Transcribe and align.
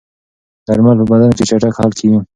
درمل 0.67 0.97
په 0.99 1.05
بدن 1.11 1.31
کې 1.37 1.43
چټک 1.49 1.73
حل 1.79 1.91
کېږي. 1.99 2.19